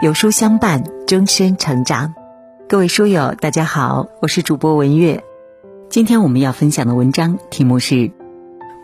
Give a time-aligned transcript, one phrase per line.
[0.00, 2.14] 有书相伴，终身成长。
[2.68, 5.24] 各位书友，大家好，我是主播文月。
[5.90, 8.12] 今天我们要分享的文章题目是：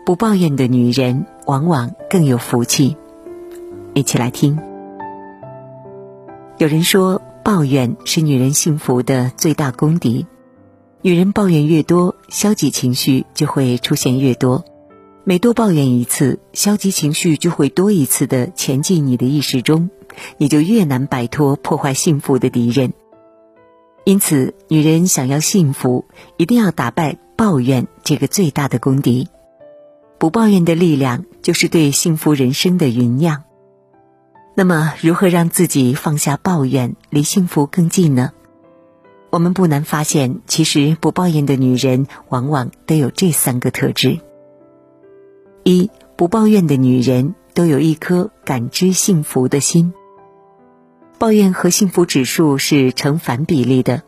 [0.05, 2.97] 不抱怨的女人往往更有福气。
[3.93, 4.59] 一起来听。
[6.57, 10.27] 有人说，抱怨是女人幸福的最大公敌。
[11.01, 14.65] 女人抱怨越多，消极情绪就会出现越多。
[15.23, 19.89] 每多抱怨一次，消极情绪就会多一次的潜进你的意识中。
[20.37, 22.93] 你就越难摆脱破坏幸福的敌人。
[24.03, 26.05] 因此，女人想要幸福，
[26.37, 29.27] 一定要打败抱怨这个最大的公敌。
[30.17, 33.43] 不抱怨的力量，就是对幸福人生的酝酿。
[34.55, 38.31] 那么，如何让自己放下抱怨，离幸福更近呢？
[39.31, 44.19] 我们不难发现，其实不抱怨的女人，往往都有这三个特质：
[45.63, 49.93] 一、不抱怨的女人都有一颗感知幸福的心。
[51.17, 54.03] 抱怨和幸福指数是成反比例的，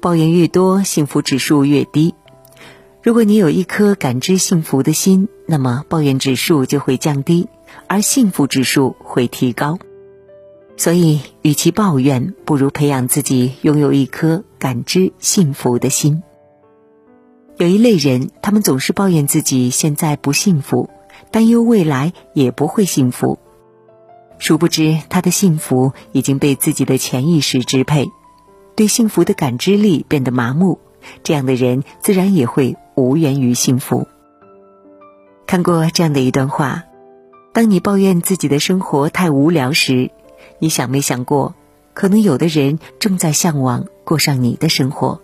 [0.00, 2.14] 抱怨越多，幸福指数越低。
[3.02, 7.48] 如果你有一颗感知幸福的心，那么抱怨指数就会降低，
[7.86, 9.78] 而幸福指数会提高。
[10.76, 16.22] 所以，与其抱怨，不如培养自己拥有一颗感知幸福的心。
[17.58, 20.88] 有一类人，他们总是抱怨自己现在不幸福，
[21.30, 23.38] 担忧未来也不会幸福。
[24.38, 28.10] 殊不知，他的幸福已经被自己的潜意识支配，
[28.76, 30.78] 对幸福的感知力变得麻木。
[31.22, 34.06] 这样的人自然也会无缘于幸福。
[35.46, 36.84] 看过这样的一段话：
[37.52, 40.10] 当你抱怨自己的生活太无聊时，
[40.58, 41.54] 你想没想过，
[41.94, 45.20] 可能有的人正在向往过上你的生活？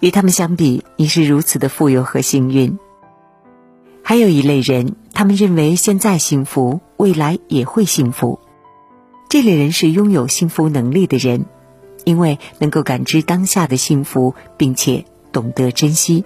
[0.00, 2.78] 与他们相比，你是如此的富有和幸运。
[4.02, 8.38] 还有一类人，他们认为现在幸福，未来也会幸福。
[9.28, 11.46] 这类人是拥有幸福能力的人，
[12.04, 16.24] 因为能够感知当下的幸福，并且懂得珍惜。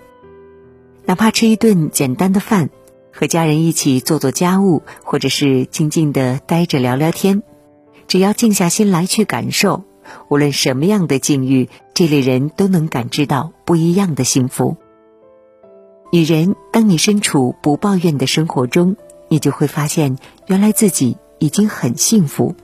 [1.07, 2.69] 哪怕吃一顿简单的饭，
[3.15, 7.43] 和家人一起做做家务，或者是静静的待着聊聊天，
[8.09, 9.85] 只要静下心来去感受，
[10.29, 14.77] 无论什么样的境遇，这类人都能感知到不一样的幸福。
[16.15, 18.97] 女人，当你身处不抱怨的生活中，
[19.29, 22.55] 你就会发现，原来自己已经很幸福。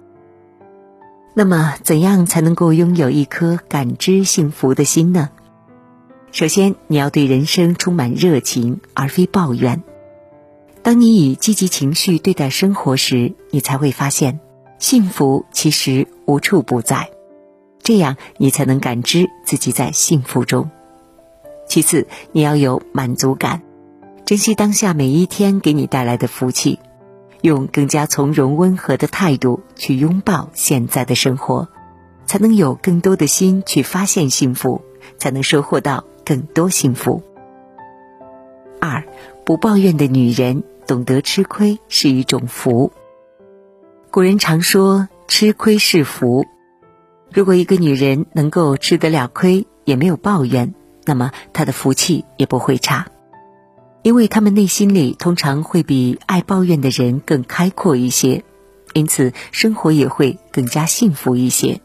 [1.32, 5.31] 那么，怎样才能够拥有一颗感知幸福的心呢？
[6.31, 9.82] 首先，你要对人生充满热情，而非抱怨。
[10.82, 14.41] 当你以积极情绪对待生活时，你才会发现，
[14.78, 17.08] 幸福其实无处不在。
[17.82, 20.70] 这样，你才能感知自己在幸福中。
[21.68, 23.62] 其次，你要有满足感，
[24.24, 26.78] 珍惜当下每一天给你带来的福气，
[27.42, 31.68] 用更加从容温和的态度去拥抱现在的生活，
[32.26, 34.80] 才能有更多的心去发现幸福，
[35.18, 37.22] 才能收获到更多幸福。
[38.80, 39.04] 二，
[39.44, 42.92] 不抱怨的女人懂得吃亏是一种福。
[44.10, 46.46] 古人常说吃亏是福，
[47.30, 50.74] 如果一个女人能够吃得了亏，也没有抱怨。
[51.08, 53.06] 那么他的福气也不会差，
[54.02, 58.44] 因为他们内心里通常会比爱抱怨的人更开阔一些，
[58.92, 61.80] 因此生活也会更加幸福一些。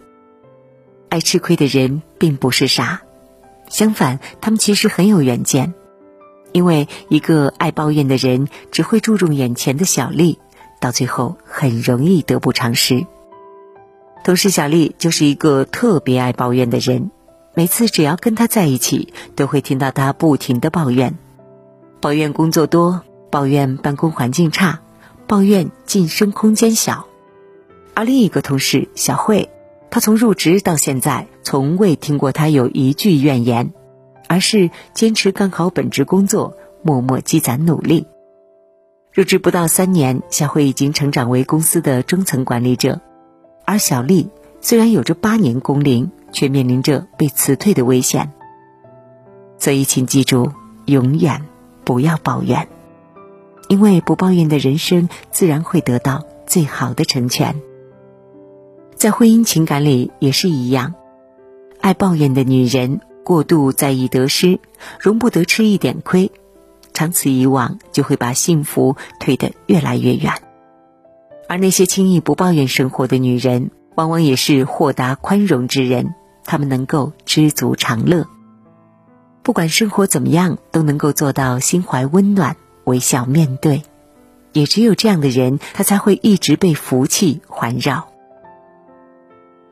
[1.08, 3.04] 爱吃亏的人并不是傻，
[3.70, 5.74] 相反，他们其实很有远见。
[6.52, 10.38] 因为一个爱抱怨的人只会注重眼前的小利，
[10.82, 13.08] 到最后很容易得不偿失。
[14.26, 17.10] 同时，小丽就是一个特别爱抱怨的人。
[17.56, 21.16] 每次只要跟他在一起，都会听到他不停的抱怨，
[22.02, 24.82] 抱怨工作多，抱怨办公环境差，
[25.28, 27.06] 抱怨晋升空间小。
[27.94, 29.52] 而另一个同事小慧，
[29.92, 33.72] 她从入职到现在，从未听过他有一句怨言，
[34.28, 38.08] 而是坚持干好本职工作，默默积攒努力。
[39.14, 43.00] 入职不到三年，小慧已经成长为公司的中层管理者，
[43.64, 44.30] 而小丽
[44.60, 46.10] 虽然有着八年工龄。
[46.34, 48.34] 却面临着被辞退的危险，
[49.58, 50.52] 所以请记住，
[50.86, 51.46] 永远
[51.86, 52.68] 不要抱怨，
[53.70, 57.62] 因为不抱怨的人生自然会得到最好的成全。
[58.96, 60.96] 在婚姻情感里也是一样，
[61.80, 64.60] 爱抱怨的女人过度在意得失，
[65.00, 66.32] 容不得吃一点亏，
[66.94, 70.34] 长此以往就会把幸福推得越来越远。
[71.48, 76.16] 而那些轻易不抱怨生活的女人，往往也是豁达宽容之人。
[76.46, 78.28] 他们能够知足常乐，
[79.42, 83.84] 不管生活怎么样，都能够做到心怀温暖，微笑面对。
[84.52, 88.08] 也只有这样的人，他才会一直被福气环绕。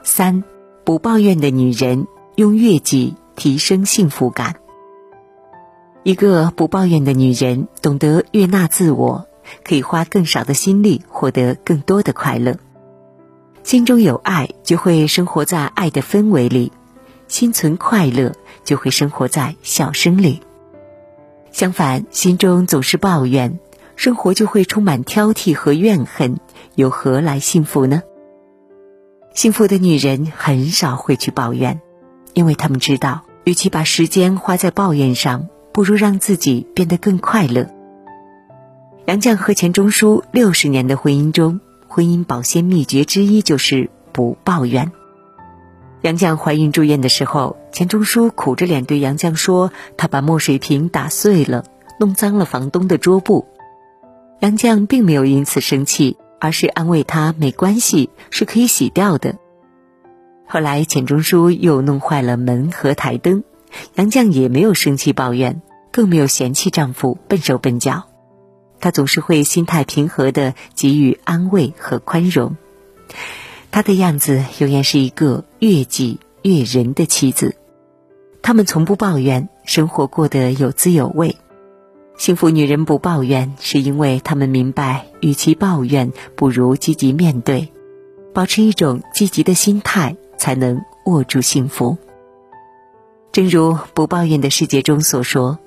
[0.02, 0.44] 三，
[0.84, 4.56] 不抱怨的女人用悦己提升幸福感。
[6.02, 9.28] 一个不抱怨的女人，懂得悦纳自我，
[9.64, 12.58] 可以花更少的心力获得更多的快乐。
[13.64, 16.72] 心中有爱，就会生活在爱的氛围里；
[17.28, 20.42] 心存快乐，就会生活在笑声里。
[21.52, 23.60] 相反，心中总是抱怨，
[23.96, 26.40] 生活就会充满挑剔和怨恨，
[26.76, 28.02] 又何来幸福呢？
[29.34, 31.80] 幸福的女人很少会去抱怨，
[32.34, 37.70] 因为她们知道，与其把时间花在抱怨上，不如让自己变得更快乐。
[39.06, 41.62] 杨绛和钱钟书六十年的婚姻中。
[41.94, 44.94] 婚姻保鲜秘诀之一就是不抱怨。
[46.04, 51.66] 杨绛怀孕住院的时候，钱钟书苦着脸对杨绛说：“他把墨水瓶打碎了，
[52.00, 53.46] 弄脏了房东的桌布。”
[54.40, 59.36] 杨绛并没有因此生气，而是安慰他：“没关系，是可以洗掉的。”
[60.48, 63.44] 后来钱钟书又弄坏了门和台灯，
[63.96, 65.62] 杨绛也没有生气抱怨，
[65.92, 68.06] 更没有嫌弃丈夫笨手笨脚。
[68.82, 72.58] 她总是会心态平和的给予安慰和宽容，
[73.72, 77.56] 她的样子永远是一个悦己悦人的妻子。
[78.42, 81.38] 他们从不抱怨，生活过得有滋有味。
[82.18, 87.72] 幸福女人不抱怨，是因为她们明白，与其抱怨，不如积极面对，
[88.34, 91.98] 保持一种积极的心态，才能握住幸福。
[93.32, 95.60] 正如《不抱怨的世界》中所说。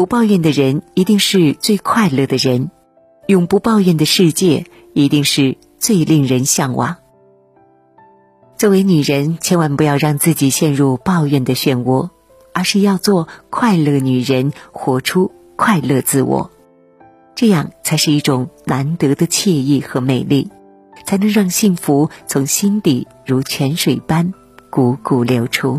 [0.00, 2.70] 不抱怨的人一定是最快乐的人，
[3.26, 4.64] 永不抱怨的世界
[4.94, 6.96] 一定是最令人向往。
[8.56, 12.08] 作为女人，千万不要让自己陷入抱怨的漩涡，
[12.54, 16.50] 而是要做快乐女人，活出快乐自我，
[17.34, 20.48] 这样才是一种难得的惬意和美丽，
[21.04, 24.32] 才能让幸福从心底如泉水般
[24.70, 25.78] 汩汩流出。